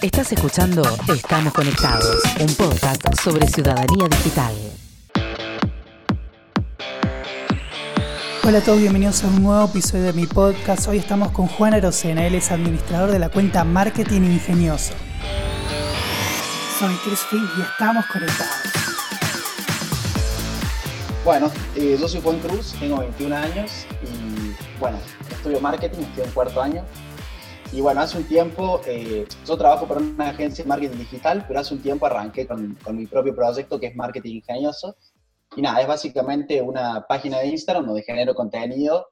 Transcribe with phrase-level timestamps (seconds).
[0.00, 0.82] Estás escuchando
[1.12, 4.54] Estamos Conectados, un podcast sobre ciudadanía digital.
[8.44, 10.86] Hola a todos, bienvenidos a un nuevo episodio de mi podcast.
[10.86, 14.92] Hoy estamos con Juan Arocena, él es administrador de la cuenta Marketing Ingenioso.
[16.78, 18.54] Soy Chris Fink y estamos conectados.
[21.24, 26.30] Bueno, eh, yo soy Juan Cruz, tengo 21 años y bueno, estudio marketing, estoy en
[26.30, 26.84] cuarto año.
[27.70, 31.60] Y bueno, hace un tiempo, eh, yo trabajo para una agencia de marketing digital, pero
[31.60, 34.96] hace un tiempo arranqué con, con, mi propio proyecto que es Marketing Ingenioso.
[35.54, 39.08] Y nada, es básicamente una página de Instagram donde genero contenido.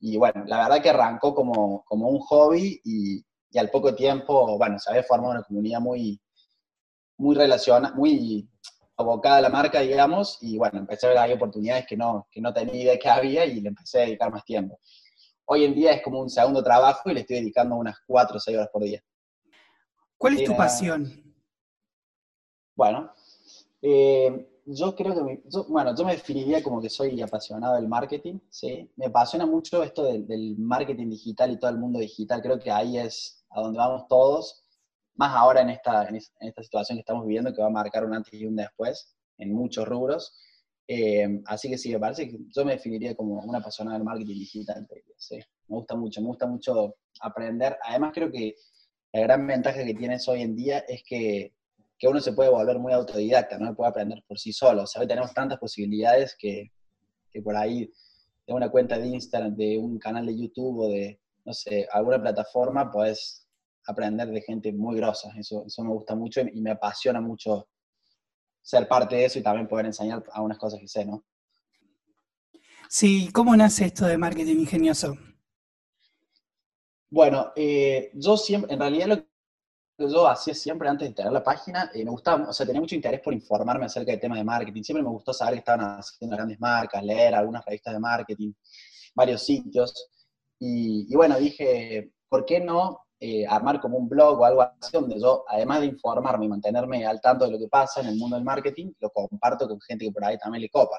[0.00, 4.58] Y bueno, la verdad que arrancó como, como un hobby y, y al poco tiempo,
[4.58, 6.20] bueno, se había formado una comunidad muy,
[7.16, 8.48] muy relacionada, muy
[8.96, 10.38] abocada a la marca, digamos.
[10.40, 13.44] Y bueno, empecé a ver ahí oportunidades que no, que no tenía idea que había
[13.44, 14.80] y le empecé a dedicar más tiempo
[15.52, 18.40] hoy en día es como un segundo trabajo y le estoy dedicando unas 4 o
[18.40, 19.02] 6 horas por día.
[20.16, 21.34] ¿Cuál es tu pasión?
[22.76, 23.12] Bueno,
[23.82, 28.92] eh, yo creo que, bueno, yo me definiría como que soy apasionado del marketing, ¿sí?
[28.94, 32.98] Me apasiona mucho esto del, marketing digital y todo el mundo digital, creo que ahí
[32.98, 34.62] es a donde vamos todos,
[35.14, 38.14] más ahora en esta, en esta situación que estamos viviendo que va a marcar un
[38.14, 40.32] antes y un después en muchos rubros.
[40.92, 44.40] Eh, así que sí, me parece que yo me definiría como una apasionada del marketing
[44.40, 44.88] digital.
[45.16, 45.36] Sí,
[45.68, 47.76] me gusta mucho, me gusta mucho aprender.
[47.84, 48.56] Además, creo que
[49.12, 51.54] la gran ventaja que tienes hoy en día es que,
[51.96, 53.72] que uno se puede volver muy autodidacta, ¿no?
[53.76, 54.82] Puede aprender por sí solo.
[54.82, 56.72] O sea, hoy tenemos tantas posibilidades que,
[57.30, 57.88] que por ahí
[58.44, 62.20] de una cuenta de Instagram, de un canal de YouTube o de, no sé, alguna
[62.20, 63.46] plataforma, puedes
[63.86, 65.32] aprender de gente muy grosa.
[65.38, 67.68] Eso, eso me gusta mucho y me apasiona mucho
[68.70, 71.24] ser parte de eso y también poder enseñar algunas cosas que sé, ¿no?
[72.88, 75.16] Sí, ¿cómo nace esto de marketing ingenioso?
[77.10, 79.26] Bueno, eh, yo siempre, en realidad lo que
[80.12, 82.94] yo hacía siempre antes de tener la página, eh, me gustaba, o sea, tenía mucho
[82.94, 84.82] interés por informarme acerca del tema de marketing.
[84.82, 88.52] Siempre me gustó saber que estaban haciendo grandes marcas, leer algunas revistas de marketing,
[89.14, 90.08] varios sitios.
[90.60, 94.92] Y, y bueno, dije, ¿por qué no eh, armar como un blog o algo así,
[94.92, 98.16] donde yo, además de informarme y mantenerme al tanto de lo que pasa en el
[98.16, 100.96] mundo del marketing, lo comparto con gente que por ahí también le copa.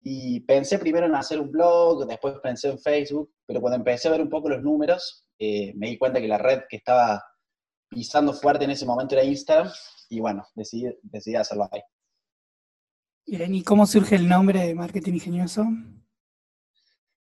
[0.00, 4.12] Y pensé primero en hacer un blog, después pensé en Facebook, pero cuando empecé a
[4.12, 7.22] ver un poco los números, eh, me di cuenta que la red que estaba
[7.90, 9.70] pisando fuerte en ese momento era Instagram,
[10.08, 11.82] y bueno, decidí, decidí hacerlo ahí.
[13.26, 15.66] Bien, ¿y cómo surge el nombre de Marketing Ingenioso?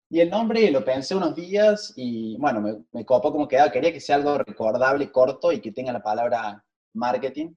[0.08, 3.72] Y el nombre lo pensé unos días y bueno, me, me copó como quedaba.
[3.72, 7.54] Quería que sea algo recordable, corto y que tenga la palabra marketing.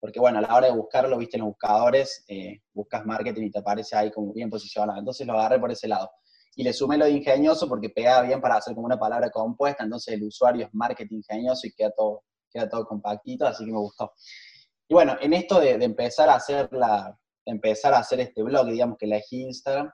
[0.00, 3.50] Porque bueno, a la hora de buscarlo, viste en los buscadores, eh, buscas marketing y
[3.50, 4.98] te aparece ahí como bien posicionado.
[4.98, 6.08] Entonces lo agarré por ese lado.
[6.54, 9.82] Y le sumé lo de ingenioso porque pegaba bien para hacer como una palabra compuesta.
[9.82, 13.78] Entonces el usuario es marketing ingenioso y queda todo, queda todo compactito, así que me
[13.78, 14.12] gustó.
[14.86, 18.42] Y bueno, en esto de, de empezar a hacer la, de empezar a hacer este
[18.42, 19.90] blog, digamos que elegí Instagram,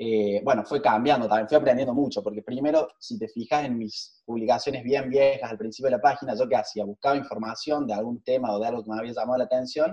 [0.00, 4.22] eh, bueno, fue cambiando también, fui aprendiendo mucho, porque primero, si te fijas en mis
[4.24, 8.22] publicaciones bien viejas al principio de la página, yo qué hacía, buscaba información de algún
[8.22, 9.92] tema o de algo que me había llamado la atención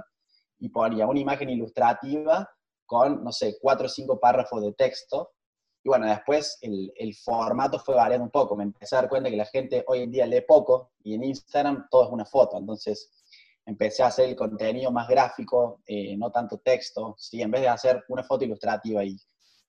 [0.60, 2.48] y ponía una imagen ilustrativa
[2.86, 5.32] con, no sé, cuatro o cinco párrafos de texto.
[5.84, 8.56] Y bueno, después el, el, formato fue variando un poco.
[8.56, 11.24] Me empecé a dar cuenta que la gente hoy en día lee poco y en
[11.24, 12.58] Instagram todo es una foto.
[12.58, 13.12] Entonces
[13.66, 17.16] empecé a hacer el contenido más gráfico, eh, no tanto texto.
[17.18, 19.18] Sí, en vez de hacer una foto ilustrativa y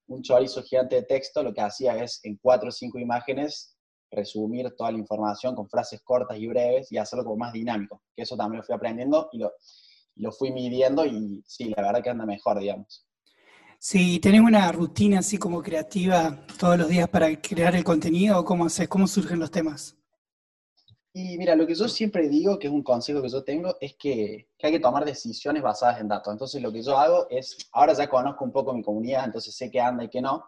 [0.08, 3.76] un chorizo gigante de texto, lo que hacía es en cuatro o cinco imágenes
[4.10, 8.22] resumir toda la información con frases cortas y breves y hacerlo como más dinámico, que
[8.22, 9.52] eso también lo fui aprendiendo y lo,
[10.16, 13.04] lo fui midiendo y sí, la verdad que anda mejor, digamos.
[13.78, 18.44] Sí, ¿tenés una rutina así como creativa todos los días para crear el contenido o
[18.44, 18.88] cómo haces?
[18.88, 19.95] ¿Cómo surgen los temas?
[21.18, 23.94] Y mira, lo que yo siempre digo, que es un consejo que yo tengo, es
[23.96, 26.30] que, que, hay que tomar decisiones basadas en datos.
[26.30, 29.70] Entonces lo que yo hago es, ahora ya conozco un poco mi comunidad, entonces sé
[29.70, 30.44] qué anda y qué no,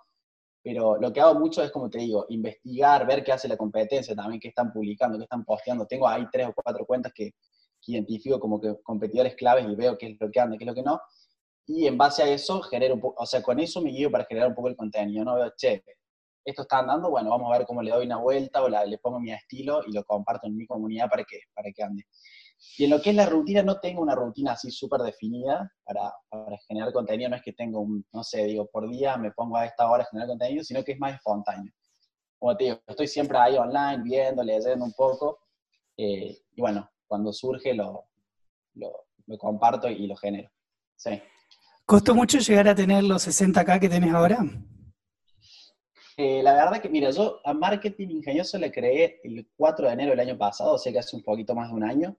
[0.62, 4.14] pero lo que hago mucho es, como te digo, investigar, ver qué hace la competencia
[4.14, 5.86] también, qué están publicando, qué están posteando.
[5.86, 7.30] Tengo ahí tres o cuatro cuentas que,
[7.80, 10.64] que identifico como que competidores claves y veo qué es lo que anda y qué
[10.64, 11.00] es lo que no.
[11.64, 14.26] Y en base a eso genero un poco, o sea, con eso me guío para
[14.26, 15.24] generar un poco el contenido.
[15.24, 15.82] No veo, che,
[16.50, 19.20] esto está andando, bueno, vamos a ver cómo le doy una vuelta o le pongo
[19.20, 22.04] mi estilo y lo comparto en mi comunidad para que, para que ande.
[22.76, 26.12] Y en lo que es la rutina, no tengo una rutina así súper definida para,
[26.28, 29.56] para, generar contenido, no es que tengo un, no sé, digo, por día me pongo
[29.56, 31.72] a esta hora a generar contenido, sino que es más espontáneo.
[32.38, 35.38] Como te digo, estoy siempre ahí online, viendo, leyendo un poco,
[35.96, 38.04] eh, y bueno, cuando surge lo,
[38.74, 40.50] lo, lo comparto y lo genero.
[40.96, 41.20] Sí.
[41.84, 44.38] ¿Costó mucho llegar a tener los 60K que tenés ahora?
[46.18, 50.20] La verdad que, mira, yo a Marketing Ingenioso le creé el 4 de enero del
[50.20, 52.16] año pasado, o sea que hace un poquito más de un año.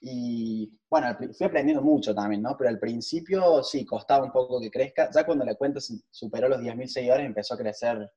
[0.00, 2.56] Y bueno, fui aprendiendo mucho también, ¿no?
[2.56, 5.10] Pero al principio sí, costaba un poco que crezca.
[5.10, 5.80] Ya cuando la cuenta
[6.10, 8.08] superó los 10.000 seguidores, empezó a crecer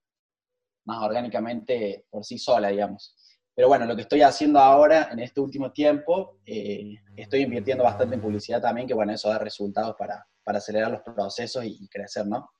[0.85, 3.15] más orgánicamente por sí sola, digamos.
[3.55, 8.15] Pero bueno, lo que estoy haciendo ahora, en este último tiempo, eh, estoy invirtiendo bastante
[8.15, 12.27] en publicidad también, que bueno, eso da resultados para, para acelerar los procesos y, crecer,
[12.27, 12.51] ¿no?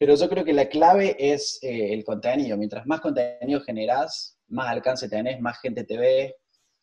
[0.00, 2.56] Pero yo creo que la clave es eh, el contenido.
[2.56, 6.36] Mientras más contenido generas, más alcance tenés, más gente te ve,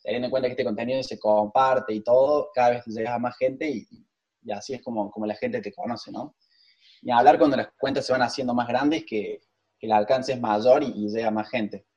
[0.04, 3.36] teniendo en cuenta que este contenido se comparte y todo, cada vez llegas a más
[3.36, 3.88] gente y,
[4.44, 6.36] y, así es como, como la gente te conoce, ¿no?
[7.02, 9.42] Y hablar cuando las cuentas se van haciendo más grandes, que,
[9.80, 11.88] que el alcance es mayor y, y llega más gente.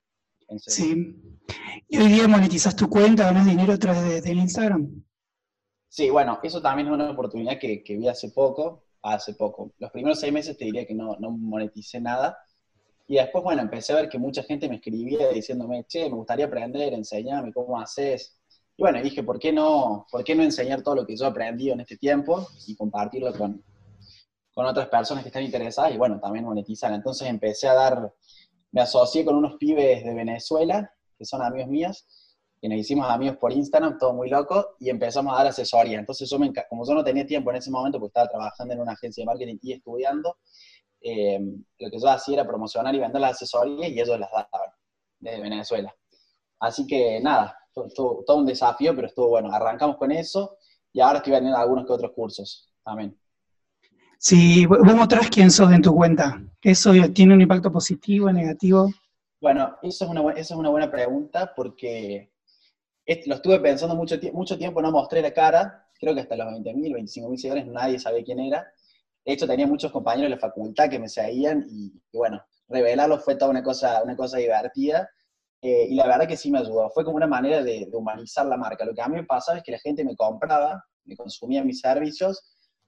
[0.56, 1.22] sí.
[1.87, 5.05] ¿Y hoy día monetizas tu cuenta, ganas dinero a través del Instagram?
[5.87, 9.73] Sí, bueno, eso también es una oportunidad que, que, vi hace poco, hace poco.
[9.79, 12.37] Los primeros seis meses te diría que no, no moneticé nada,
[13.11, 16.44] y después, bueno, empecé a ver que mucha gente me escribía diciéndome, che, me gustaría
[16.44, 18.38] aprender, enseñarme cómo haces.
[18.76, 21.29] Y bueno, dije, ¿por qué, no, ¿por qué no enseñar todo lo que yo he
[21.29, 23.64] aprendido en este tiempo y compartirlo con,
[24.55, 26.93] con otras personas que están interesadas y bueno, también monetizar?
[26.93, 28.14] Entonces empecé a dar,
[28.70, 32.06] me asocié con unos pibes de Venezuela, que son amigos míos,
[32.60, 35.98] y nos hicimos amigos por Instagram, todo muy loco, y empezamos a dar asesoría.
[35.98, 38.80] Entonces yo me, como yo no tenía tiempo en ese momento, porque estaba trabajando en
[38.80, 40.36] una agencia de marketing y estudiando,
[41.00, 41.40] eh,
[41.78, 44.70] lo que yo hacía era promocionar y vender las asesorías y ellos las daban
[45.18, 45.94] desde Venezuela.
[46.58, 49.50] Así que nada, todo, todo un desafío, pero estuvo bueno.
[49.52, 50.58] Arrancamos con eso
[50.92, 53.18] y ahora estoy vendiendo algunos que otros cursos también.
[54.18, 56.42] Sí, vos mostrás quién sos en tu cuenta.
[56.60, 58.90] ¿Eso tiene un impacto positivo, negativo?
[59.40, 62.30] Bueno, eso es una, es una buena pregunta porque
[63.26, 66.94] lo estuve pensando mucho, mucho tiempo, no mostré la cara, creo que hasta los 20.000,
[66.94, 68.66] 25.000 seguidores nadie sabía quién era,
[69.24, 73.36] de hecho, tenía muchos compañeros de la facultad que me seguían y, bueno, revelarlo fue
[73.36, 75.10] toda una cosa, una cosa divertida.
[75.62, 76.88] Eh, y la verdad que sí me ayudó.
[76.90, 78.84] Fue como una manera de, humanizar la marca.
[78.84, 81.80] Lo que a mí me pasaba es que la gente me compraba, me consumía mis
[81.80, 82.42] servicios,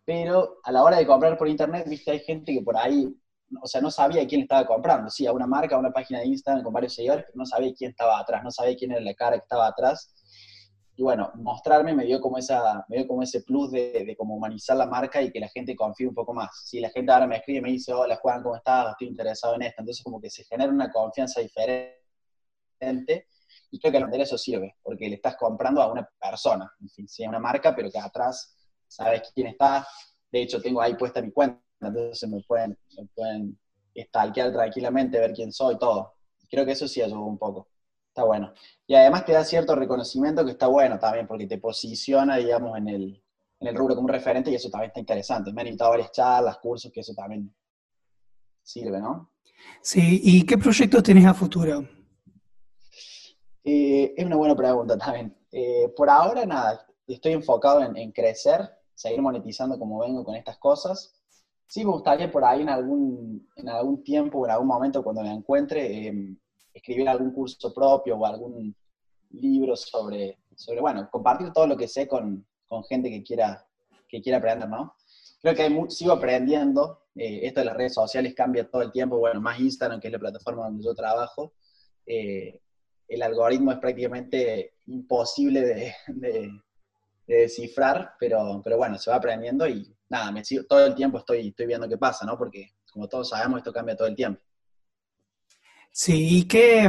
[0.04, 3.14] pero a la hora de comprar por internet, viste, hay gente que por ahí,
[3.60, 5.10] o sea, no sabía quién estaba comprando.
[5.10, 7.72] Sí, a una marca, a una página de Instagram con varios seguidores, pero no sabía
[7.76, 10.14] quién estaba atrás, no sabía quién era la cara que estaba atrás
[10.94, 14.36] y bueno, mostrarme me dio como, esa, me dio como ese plus de, de como
[14.36, 16.50] humanizar la marca y que la gente confíe un poco más.
[16.66, 18.90] Si la gente ahora me escribe y me dice, hola Juan, ¿cómo estás?
[18.90, 19.80] Estoy interesado en esto.
[19.80, 21.98] Entonces como que se genera una confianza diferente
[23.70, 26.88] y creo que al vender eso sirve, porque le estás comprando a una persona, en
[26.90, 28.54] fin, sí, a una marca, pero que atrás
[28.86, 29.86] sabes quién está.
[30.30, 31.58] De hecho, tengo ahí puesta mi cuenta,
[31.88, 33.58] entonces me pueden, me pueden
[33.96, 36.14] stalkear tranquilamente, ver quién soy, todo.
[36.50, 37.68] Creo que eso sí ayudó un poco.
[38.08, 38.52] Está bueno.
[38.86, 42.88] Y además te da cierto reconocimiento que está bueno también, porque te posiciona, digamos, en
[42.88, 43.22] el,
[43.60, 45.52] en el rubro como un referente y eso también está interesante.
[45.52, 47.54] Me han invitado a varias charlas, cursos, que eso también
[48.62, 49.30] sirve, ¿no?
[49.80, 51.88] Sí, ¿y qué proyectos tenés a futuro?
[53.64, 55.36] Eh, es una buena pregunta también.
[55.50, 61.21] Eh, por ahora, nada, estoy enfocado en, crecer, seguir monetizando como vengo con estas cosas.
[61.72, 65.22] Sí me gustaría por ahí en algún, en algún tiempo o en algún momento cuando
[65.22, 66.36] me encuentre, em,
[66.74, 68.76] escribir algún curso propio o algún
[69.30, 73.66] libro sobre, sobre bueno, compartir todo lo que sé con, con gente que quiera,
[74.06, 74.96] que quiera aprender, ¿no?
[75.40, 79.16] Creo que hay, sigo aprendiendo, eh, esto de las redes sociales cambia todo el tiempo,
[79.16, 81.54] bueno, más Instagram, que es la plataforma donde yo trabajo,
[82.04, 82.60] eh,
[83.08, 86.50] el algoritmo es prácticamente imposible de, de,
[87.26, 91.48] descifrar, pero, pero bueno, se va aprendiendo y nada, me sigo, todo el tiempo estoy,
[91.48, 92.38] estoy viendo qué pasa, ¿no?
[92.38, 94.40] Porque como todos sabemos, esto cambia todo el tiempo.
[95.90, 96.88] Sí, ¿y qué,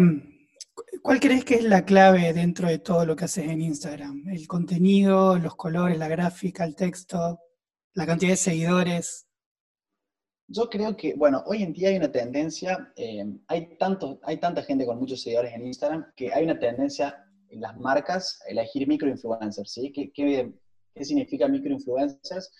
[1.02, 4.28] cuál crees que es la clave dentro de todo lo que haces en Instagram?
[4.28, 7.40] ¿El contenido, los colores, la gráfica, el texto,
[7.94, 9.26] la cantidad de seguidores?
[10.48, 14.64] Yo creo que, bueno, hoy en día hay una tendencia, eh, hay, tanto, hay tanta
[14.64, 18.86] gente con muchos seguidores en Instagram que hay una tendencia en las marcas a elegir
[18.86, 19.92] microinfluencers, ¿sí?
[19.94, 20.54] ¿Qué, qué,
[20.94, 22.52] qué significa microinfluencers?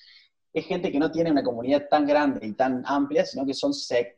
[0.54, 3.72] Es gente que no tiene una comunidad tan grande y tan amplia, sino que son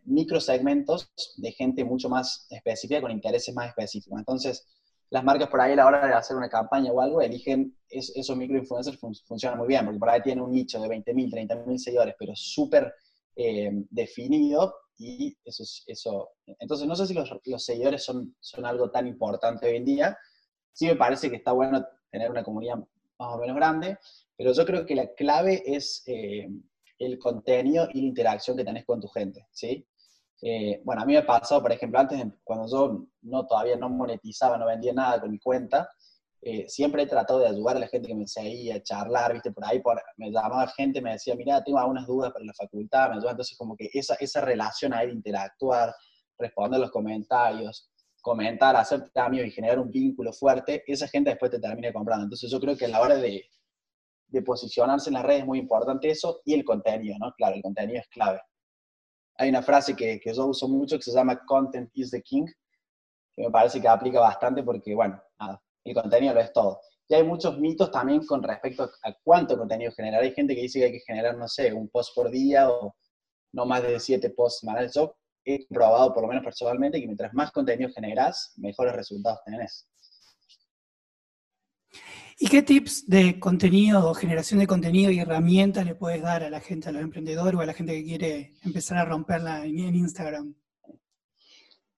[0.04, 4.20] microsegmentos de gente mucho más específica, con intereses más específicos.
[4.20, 4.68] Entonces,
[5.10, 8.36] las marcas por ahí a la hora de hacer una campaña o algo, eligen esos
[8.36, 12.34] microinfluencers, funcionan muy bien, porque por ahí tienen un nicho de 20.000, 30.000 seguidores, pero
[12.36, 12.94] súper
[13.38, 16.32] eh, definido y eso, eso...
[16.60, 20.18] Entonces, no sé si los, los seguidores son, son algo tan importante hoy en día.
[20.74, 23.98] Sí me parece que está bueno tener una comunidad más o menos grande,
[24.38, 26.48] pero yo creo que la clave es eh,
[27.00, 29.86] el contenido y la interacción que tenés con tu gente, ¿sí?
[30.42, 34.58] Eh, bueno, a mí me pasado, por ejemplo, antes, cuando yo no, todavía no monetizaba,
[34.58, 35.90] no vendía nada con mi cuenta,
[36.42, 39.66] eh, siempre he tratado de ayudar a la gente que me seguía, charlar, viste, por
[39.66, 43.16] ahí por, me llamaba gente, me decía, mira, tengo algunas dudas para la facultad, me
[43.16, 45.96] ayuda, entonces como que esa, esa relación ahí de interactuar,
[46.38, 47.90] responder los comentarios,
[48.22, 52.26] comentar, hacer cambios y generar un vínculo fuerte, esa gente después te termina comprando.
[52.26, 53.46] Entonces yo creo que a la hora de,
[54.28, 57.34] de posicionarse en las redes es muy importante eso y el contenido, ¿no?
[57.34, 58.42] Claro, el contenido es clave.
[59.38, 62.46] Hay una frase que, que yo uso mucho que se llama Content is the King,
[63.36, 66.80] que me parece que aplica bastante porque, bueno, nada, el contenido lo es todo.
[67.08, 70.24] Y hay muchos mitos también con respecto a cuánto contenido generar.
[70.24, 72.96] Hay gente que dice que hay que generar, no sé, un post por día o
[73.54, 74.94] no más de siete posts semanales.
[74.94, 75.16] Yo
[75.46, 79.88] he probado, por lo menos personalmente, que mientras más contenido generas, mejores resultados tenés.
[82.38, 86.50] ¿Y qué tips de contenido o generación de contenido y herramientas le puedes dar a
[86.50, 89.96] la gente, a los emprendedores o a la gente que quiere empezar a romperla en,
[89.96, 90.54] Instagram?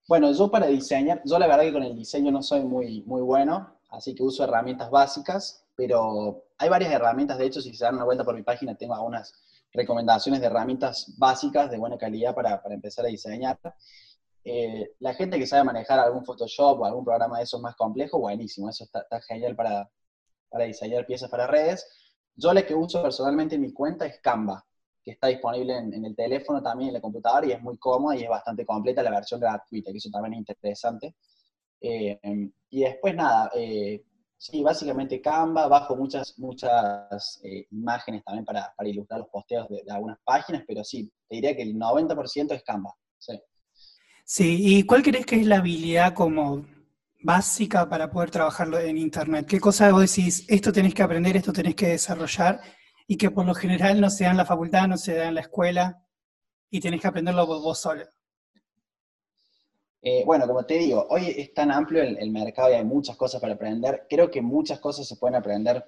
[0.07, 3.21] Bueno, yo para diseñar, yo la verdad que con el diseño no soy muy, muy
[3.21, 7.95] bueno, así que uso herramientas básicas, pero hay varias herramientas, de hecho, si se dan
[7.95, 9.33] una vuelta por mi página, tengo algunas
[9.73, 13.59] recomendaciones de herramientas básicas de buena calidad para, para empezar a diseñar.
[14.43, 18.19] Eh, la gente que sabe manejar algún Photoshop o algún programa de esos más complejo,
[18.19, 19.89] buenísimo, eso está genial para,
[20.49, 21.85] para diseñar piezas para redes.
[22.35, 24.63] Yo la que uso personalmente en mi cuenta es Canva,
[25.03, 28.23] que está disponible en, el teléfono también en la computadora y es muy cómoda y
[28.23, 31.15] es bastante completa la versión gratuita, que eso también es interesante.
[31.81, 32.19] Eh,
[32.69, 34.03] y después nada, eh,
[34.37, 40.19] sí, básicamente Canva, bajo muchas, muchas eh, imágenes también para, ilustrar los posteos de, algunas
[40.23, 42.93] páginas, pero sí, te diría que el 90% es Canva.
[43.17, 43.39] Sí.
[44.23, 46.65] sí, ¿y cuál crees que es la habilidad como
[47.23, 49.45] básica para poder trabajarlo en Internet?
[49.47, 52.61] ¿Qué cosas vos decís, esto tenés que aprender, esto tenés que desarrollar
[53.07, 55.35] y que por lo general no se da en la facultad, no se da en
[55.35, 56.03] la escuela
[56.69, 58.03] y tenés que aprenderlo vos, solo?
[60.01, 63.41] Eh, bueno, como te digo, hoy es tan amplio el, mercado y hay muchas cosas
[63.41, 64.05] para aprender.
[64.09, 65.83] Creo que muchas cosas se pueden aprender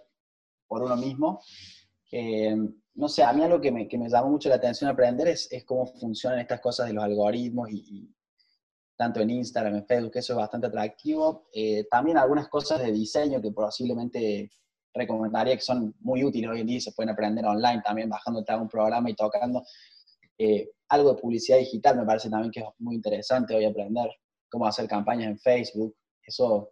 [0.67, 1.41] por uno mismo.
[2.12, 2.55] Eh,
[2.95, 5.48] no sé, a mí algo que me, que me llamó mucho la atención aprender es,
[5.51, 8.13] es, cómo funcionan estas cosas de los algoritmos y,
[9.00, 11.48] tanto en Instagram, en Facebook, eso es bastante atractivo.
[11.53, 14.51] Eh, también algunas cosas de diseño que posiblemente
[14.94, 18.51] recomendaría que son muy útiles hoy en día y se pueden aprender online también bajándote
[18.51, 19.63] a un programa y tocando.
[20.38, 24.10] Eh, algo de publicidad digital me parece también que es muy interesante hoy aprender,
[24.50, 26.72] cómo hacer campañas en Facebook, eso.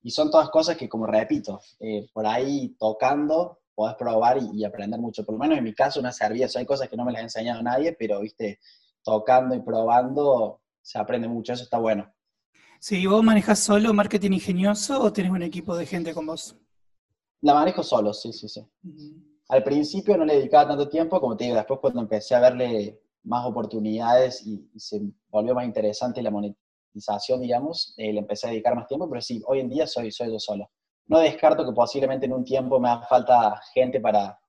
[0.00, 4.98] Y son todas cosas que, como repito, eh, por ahí tocando podés probar y, aprender
[4.98, 5.22] mucho.
[5.22, 7.24] Por lo menos en mi caso, una servida, hay cosas que no me las ha
[7.24, 8.58] enseñado nadie, pero, viste,
[9.04, 12.10] tocando y probando se aprende mucho, eso está bueno.
[12.80, 16.56] Sí, ¿vos manejas solo marketing ingenioso o tenés un equipo de gente con vos?
[17.42, 18.66] La manejo solo, sí, sí, sí.
[19.50, 23.02] Al principio no le dedicaba tanto tiempo, como te digo, después cuando empecé a verle
[23.24, 28.74] más oportunidades y, se volvió más interesante la monetización, digamos, eh, le empecé a dedicar
[28.74, 30.70] más tiempo, pero sí, hoy en día soy, soy yo solo.
[31.06, 34.40] No descarto que posiblemente en un tiempo me haga falta gente para,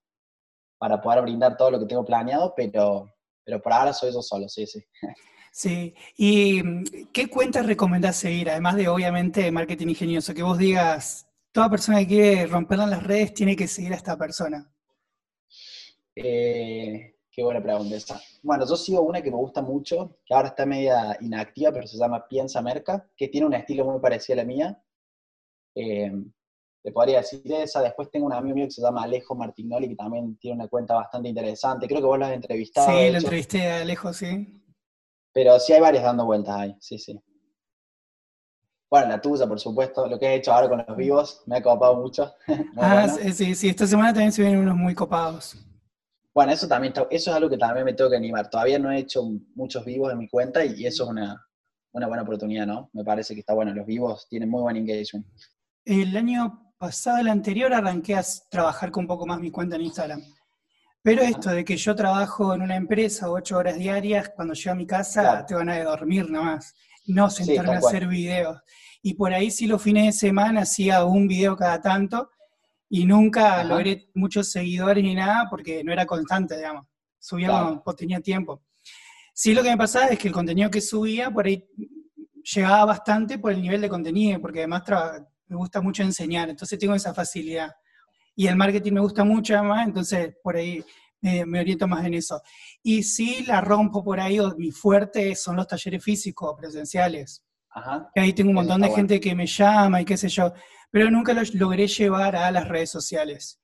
[0.78, 4.48] para poder brindar todo lo que tengo planeado, pero, pero por ahora soy yo solo,
[4.48, 4.82] sí, sí.
[5.52, 8.50] Sí, ¿y mm, qué cuentas recomendás seguir?
[8.50, 13.04] Además de, obviamente, marketing ingenioso, que vos digas, toda persona que quiere romperla en las
[13.04, 14.72] redes tiene que seguir a esta persona.
[16.16, 18.22] Eh, qué buena pregunta esa.
[18.44, 21.98] Bueno, yo sigo una que me gusta mucho, que ahora está media inactiva, pero se
[21.98, 24.84] llama Piensa Merca, que tiene un estilo muy parecido a la mía.
[25.76, 26.12] Eh,
[26.82, 27.82] te podría decir esa.
[27.82, 30.96] Después tengo un amigo mío que se llama Alejo Martignoli, que también tiene una cuenta
[30.96, 31.88] bastante interesante.
[31.88, 32.98] Creo que vos lo has entrevistado.
[32.98, 34.62] Sí, lo entrevisté a Alejo, sí.
[35.40, 37.18] Pero sí hay varias dando vueltas ahí, sí, sí.
[38.92, 41.62] Bueno, la tuya, por supuesto, lo que he hecho ahora con los vivos, me ha
[41.62, 42.34] copado mucho.
[42.76, 45.56] ah, sí, sí, esta semana también se vienen unos muy copados.
[46.36, 48.50] Bueno, eso también eso es algo que también me tengo que animar.
[48.50, 49.24] Todavía no he hecho
[49.56, 51.42] muchos vivos en mi cuenta y eso es una,
[51.94, 52.90] una buena oportunidad, ¿no?
[52.92, 53.74] Me parece que está bueno.
[53.74, 55.26] Los vivos tienen muy buen engagement.
[55.86, 59.84] El año pasado, el anterior, arranqué a trabajar con un poco más mi cuenta en
[59.84, 60.22] Instagram.
[61.02, 64.76] Pero esto de que yo trabajo en una empresa ocho horas diarias, cuando llego a
[64.76, 66.76] mi casa te van a dormir nomás,
[67.08, 68.60] no sentarme a hacer videos.
[69.02, 72.32] Y por ahí sí los fines de semana hacía un video cada tanto
[72.90, 76.86] y nunca logré muchos seguidores ni nada porque no era constante, digamos.
[77.18, 78.64] Subía cuando tenía tiempo.
[79.34, 81.66] Sí lo que me pasaba es que el contenido que subía por ahí
[82.44, 84.84] llegaba bastante por el nivel de contenido, porque además
[85.48, 87.72] me gusta mucho enseñar, entonces tengo esa facilidad
[88.40, 90.82] y el marketing me gusta mucho además, entonces por ahí
[91.20, 92.42] me oriento más en eso.
[92.82, 97.44] Y sí la rompo por ahí, o mi fuerte son los talleres físicos, presenciales.
[97.70, 98.10] Ajá.
[98.16, 100.54] ahí tengo un montón de gente que me llama y qué sé yo,
[100.90, 103.60] pero nunca lo logré llevar a las redes sociales.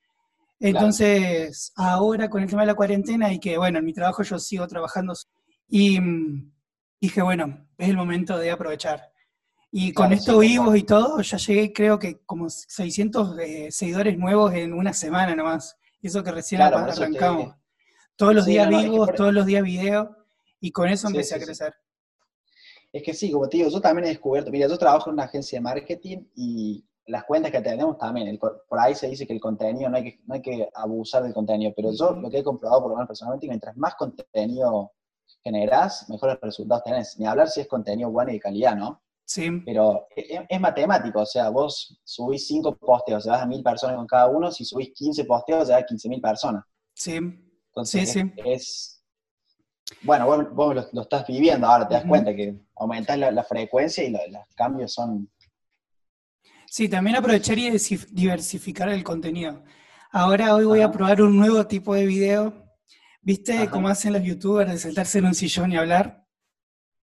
[0.59, 4.37] Entonces, ahora con el tema de la cuarentena y que, bueno, en mi trabajo yo
[4.39, 5.13] sigo trabajando
[5.69, 6.51] y mm,
[6.99, 9.09] dije, bueno, es el momento de aprovechar.
[9.77, 13.67] Y con Claro, esto sí, vivos y todo, ya llegué creo que como 600 eh,
[13.71, 15.77] seguidores nuevos en una semana nomás.
[16.01, 17.55] Eso que recién Claro, te- arrancamos.
[18.15, 20.15] Todos los Sí, días no, es que vivos, por- todos los días video,
[20.61, 21.73] y con eso empecé sí, a crecer.
[22.93, 25.23] Es que sí, como te digo, yo también he descubierto, mira, yo trabajo en una
[25.25, 29.33] agencia de marketing y las cuentas que tenemos también, el por ahí se dice que
[29.33, 32.39] el contenido, no hay que, no hay que abusar del contenido, pero yo lo que
[32.39, 34.93] he comprobado por lo menos personalmente, mientras más contenido
[35.43, 37.19] generás, mejores resultados tenés.
[37.19, 39.01] Ni hablar si es contenido bueno y de calidad, ¿no?
[39.25, 43.97] Sí, Pero es, es matemático, o sea, vos subís 5 posteos, llevas a 1000 personas
[43.97, 46.63] con cada uno, si subís 15 posteos, llevas a 15.000 personas.
[46.93, 47.19] sí,
[47.69, 48.31] Entonces, Sí, es, sí.
[48.35, 49.03] es-
[50.01, 53.43] bueno, vos, vos lo, lo estás viviendo ahora, te das cuenta que aumentás la, la
[53.43, 55.29] frecuencia y lo- los cambios son...
[56.69, 57.69] sí, también aprovechar y
[58.11, 59.63] diversificar el contenido.
[60.11, 62.53] Ahora hoy voy a probar un nuevo tipo de video.
[63.21, 63.71] ¿Viste Ajá.
[63.71, 66.25] cómo hacen los youtubers de sentarse en un sillón y hablar?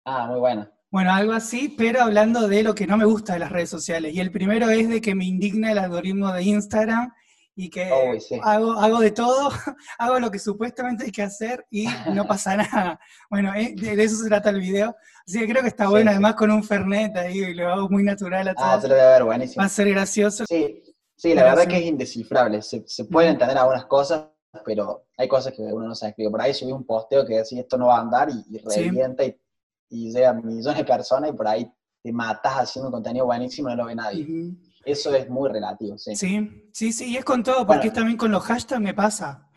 [0.05, 0.69] Ah, muy bueno.
[0.93, 4.15] Bueno, algo así, pero hablando de lo que no me gusta de las redes sociales.
[4.15, 7.11] Y el primero es de que me indigna el algoritmo de Instagram
[7.57, 8.39] y que Uy, sí.
[8.43, 9.49] hago, hago de todo,
[9.99, 13.01] hago lo que supuestamente hay que hacer y no pasa nada.
[13.31, 14.95] Bueno, eh, de, eso se trata el video.
[15.27, 16.15] Así que creo que está bueno, sí.
[16.15, 18.83] además con un Fernet ahí, y lo hago muy natural a Ah, todo.
[18.83, 19.63] se lo voy a ver, buenísimo.
[19.63, 20.45] Va a ser gracioso.
[20.47, 20.83] Sí,
[21.17, 22.61] sí, la verdad que es indescifrable.
[22.61, 24.27] Se, se pueden entender algunas cosas,
[24.67, 26.31] pero hay cosas que uno no sabe escribir.
[26.31, 29.25] Por ahí subí un posteo que decía esto no va a andar y, y revienta
[29.25, 29.35] y,
[29.93, 31.71] y llega a millones de personas y por ahí
[32.03, 34.27] te matas haciendo un contenido buenísimo y no lo ve nadie.
[34.85, 36.17] Eso es muy relativo, sí.
[36.17, 37.93] Sí, sí, sí, y es con todo, porque Bueno.
[37.93, 39.49] también con los hashtags me pasa.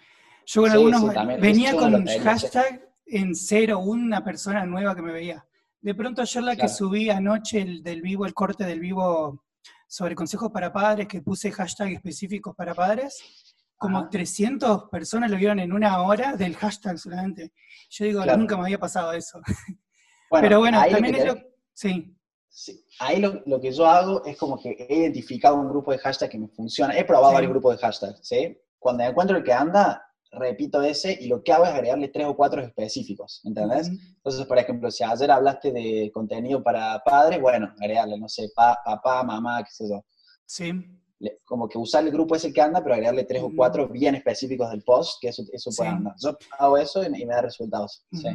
[0.46, 1.42] Yo con Sí, algunos sí, también.
[1.42, 5.46] venía con lotería, hashtag en cero, una persona nueva que me veía.
[5.82, 9.44] De pronto ayer la que subí anoche el del vivo, el corte del vivo
[9.88, 14.10] sobre consejos para padres, que puse hashtag específicos para padres, como Ajá.
[14.10, 17.54] 300 personas lo vieron en una hora del hashtag solamente.
[17.90, 18.38] Yo digo, Claro.
[18.38, 19.40] nunca me había pasado eso.
[20.30, 21.36] Bueno, Pero bueno, también es lo...
[21.74, 22.12] Sí,
[22.48, 25.98] Sí, ahí lo, lo que yo hago es como que he identificado un grupo de
[25.98, 26.98] hashtags que me funciona.
[26.98, 27.34] He probado Sí.
[27.34, 28.58] varios grupos de hashtags, ¿sí?
[28.80, 30.02] Cuando encuentro el que anda,
[30.32, 33.90] repito ese y lo que hago es agregarle tres o cuatro específicos, ¿entendés?
[33.90, 38.80] Entonces, por ejemplo, si ayer hablaste de contenido para padres, bueno, agregarle, no sé, pa-
[38.86, 40.06] papá, mamá, qué sé yo.
[40.46, 40.72] sí.
[41.46, 44.70] Como que usar el grupo ese que anda, pero agregarle tres o cuatro bien específicos
[44.70, 45.96] del post, que eso, eso puede Sí.
[45.96, 46.14] andar.
[46.22, 48.06] Yo hago eso y me, y me da resultados.
[48.12, 48.28] Sí.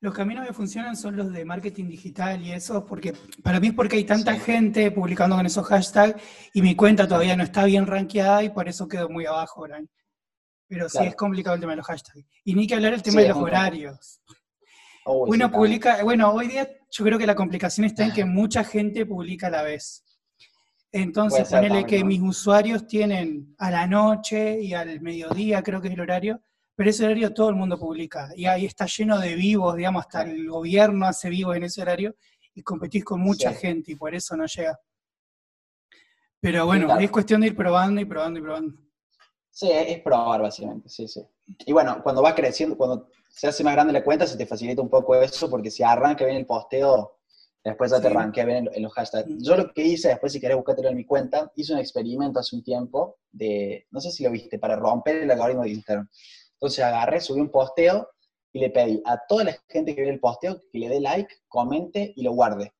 [0.00, 3.72] Los caminos que funcionan son los de marketing digital y eso, porque para mí es
[3.74, 4.40] porque hay tanta Sí.
[4.40, 6.20] gente publicando con esos hashtags
[6.52, 9.80] y mi cuenta todavía no está bien rankeada y por eso quedo muy abajo, ¿verdad?
[10.68, 12.26] Pero sí es complicado el tema de los hashtags.
[12.44, 14.20] Y ni que hablar el tema de los horarios.
[14.26, 14.32] Sí,
[15.06, 19.06] Uno publica, bueno, hoy día yo creo que la complicación está en que mucha gente
[19.06, 20.02] publica a la vez.
[21.02, 25.94] Entonces, ponele que mis usuarios tienen a la noche y al mediodía, creo que es
[25.94, 26.40] el horario,
[26.74, 28.30] pero ese horario todo el mundo publica.
[28.34, 32.16] Y ahí está lleno de vivos, digamos, hasta el gobierno hace vivos en ese horario
[32.54, 33.58] y competís con mucha Sí.
[33.60, 34.78] gente y por eso no llega.
[36.40, 37.00] Pero bueno, claro.
[37.00, 38.74] es cuestión de ir probando y probando y probando.
[39.50, 41.22] Sí, es probar básicamente, sí, sí.
[41.64, 44.82] Y bueno, cuando va creciendo, cuando se hace más grande la cuenta, se te facilita
[44.82, 47.18] un poco eso, porque si arranca bien el posteo,
[47.70, 48.14] después ya te Sí.
[48.14, 49.28] rankea bien en, los hashtags.
[49.42, 52.54] Yo lo que hice, después si querés buscártelo en mi cuenta, hice un experimento hace
[52.54, 56.08] un tiempo de, no sé si lo viste, para romper el algoritmo de Instagram.
[56.52, 58.08] Entonces agarré, subí un posteo
[58.52, 61.34] y le pedí a toda la gente que ve el posteo que le dé like,
[61.48, 62.72] comente y lo guarde.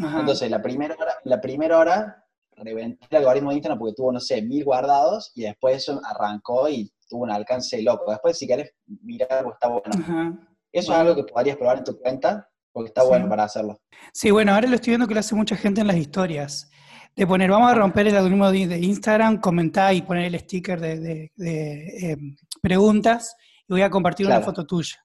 [0.00, 0.20] Ajá.
[0.20, 4.20] Entonces, la primera hora, la primera hora reventé el algoritmo de Instagram porque tuvo, no
[4.20, 8.10] sé, mil guardados y después eso arrancó y tuvo un alcance loco.
[8.10, 9.90] Después, si querés mirar está bueno.
[9.92, 10.38] Ajá.
[10.72, 13.08] Eso es algo que podrías probar en tu cuenta porque está Sí.
[13.08, 13.80] bueno para hacerlo.
[14.12, 16.70] Sí, bueno, ahora lo estoy viendo que lo hace mucha gente en las historias.
[17.16, 20.98] De poner, vamos a romper el algoritmo de, Instagram, comentar y poner el sticker de,
[21.00, 22.16] de- de, eh,
[22.62, 23.34] preguntas
[23.68, 24.96] y voy a compartir una foto tuya.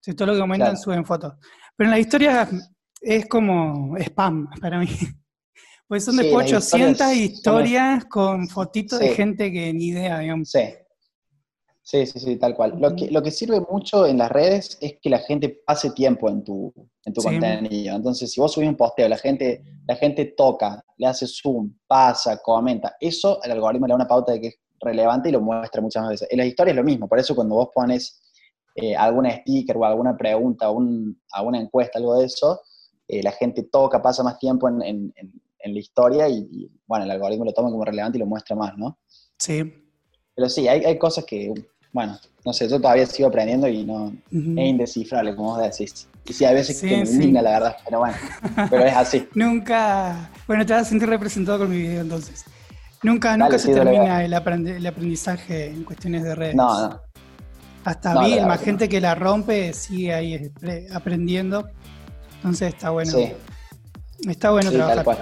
[0.00, 0.82] Si todo lo que comentan Claro.
[0.82, 1.34] suben fotos.
[1.76, 2.48] Pero en las historias
[3.00, 4.86] es como spam para mí.
[5.88, 10.20] Pues son Sí, después las 800 historias historias con fotitos de gente que ni idea,
[10.20, 10.50] digamos.
[10.50, 10.60] Sí.
[11.84, 12.74] Sí, sí, sí, tal cual.
[12.78, 16.28] Lo que, lo que sirve mucho en las redes es que la gente pase tiempo
[16.28, 16.72] en tu,
[17.04, 17.26] en tu Sí.
[17.28, 17.96] contenido.
[17.96, 22.40] Entonces, si vos subís un posteo, la gente, la gente toca, le hace zoom, pasa,
[22.40, 25.82] comenta, eso el algoritmo le da una pauta de que es relevante y lo muestra
[25.82, 26.28] muchas veces.
[26.30, 28.22] En las historias es lo mismo, por eso cuando vos pones
[28.76, 32.60] eh, algún sticker o alguna pregunta, un, alguna encuesta, algo de eso,
[33.08, 35.32] eh, la gente toca, pasa más tiempo en, en- en-
[35.64, 38.56] en la historia y, y, bueno, el algoritmo lo toma como relevante y lo muestra
[38.56, 38.98] más, ¿no?
[39.38, 39.62] Sí.
[40.34, 41.52] Pero sí, hay, hay cosas que,
[41.92, 46.08] bueno, no sé, yo todavía sigo aprendiendo y no es indescifrable, como vos decís.
[46.24, 47.14] Y sí, hay veces Sí, que me sí.
[47.14, 48.16] indigna, la verdad, pero bueno,
[48.70, 49.28] pero es así.
[49.34, 52.44] Nunca, bueno, te vas a sentir representado con mi video entonces.
[53.02, 56.54] Nunca, nunca Dale, se sí, termina el, aprende- el aprendizaje en cuestiones de redes.
[56.54, 57.00] No, no,
[57.84, 61.68] Hasta No, Bill, más que gente que la rompe, sigue ahí eh, aprendiendo.
[62.36, 63.10] Entonces está bueno.
[63.10, 63.32] sí.
[64.28, 65.04] Está bueno tal trabajar.
[65.04, 65.18] cual.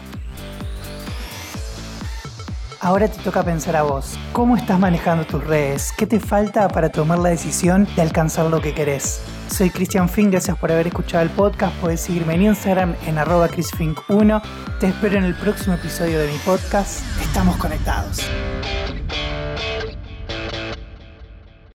[2.83, 4.19] Ahora te toca pensar a vos.
[4.33, 5.93] ¿Cómo estás manejando tus redes?
[5.99, 9.21] ¿Qué te falta para tomar la decisión de alcanzar lo que querés?
[9.51, 11.77] Soy Cristian Fink, gracias por haber escuchado el podcast.
[11.77, 14.43] Puedes seguirme en Instagram en arroba chrisfink1.
[14.81, 17.03] Te espero en el próximo episodio de mi podcast.
[17.21, 18.21] Estamos conectados.